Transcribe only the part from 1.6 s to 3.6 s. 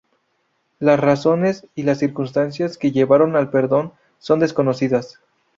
y las circunstancias que llevaron al